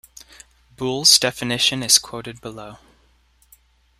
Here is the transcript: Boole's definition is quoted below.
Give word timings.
Boole's 0.75 1.19
definition 1.19 1.83
is 1.83 1.99
quoted 1.99 2.41
below. 2.41 2.79